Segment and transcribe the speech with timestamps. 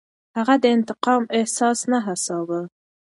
[0.37, 2.61] هغه د انتقام احساس نه هڅاوه.